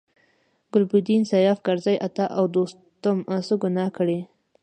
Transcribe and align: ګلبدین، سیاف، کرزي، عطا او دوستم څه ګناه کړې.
ګلبدین، 0.71 1.21
سیاف، 1.31 1.59
کرزي، 1.65 1.95
عطا 2.07 2.25
او 2.37 2.43
دوستم 2.55 3.17
څه 3.47 3.53
ګناه 3.61 3.89
کړې. 3.97 4.19